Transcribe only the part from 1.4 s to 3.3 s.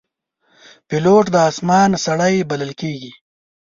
آسمان سړی بلل کېږي.